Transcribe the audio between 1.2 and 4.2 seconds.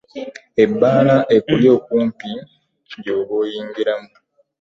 ekuli okumpi gy'oba oyingiramu.